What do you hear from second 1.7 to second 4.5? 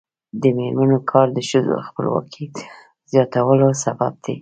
خپلواکۍ زیاتولو سبب دی.